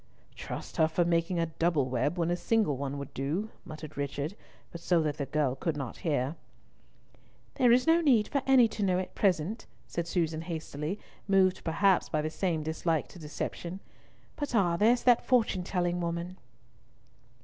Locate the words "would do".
2.97-3.51